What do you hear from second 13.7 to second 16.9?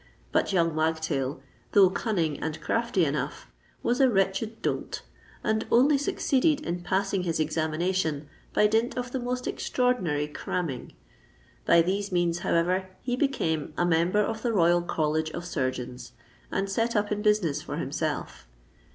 a Member of the Royal College of Surgeons, and